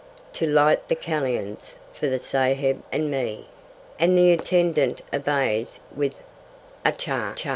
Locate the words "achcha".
6.83-7.35